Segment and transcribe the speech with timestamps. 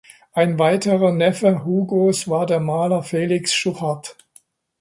[0.33, 4.17] Ein weiterer Neffe Hugos war der Maler Felix Schuchard.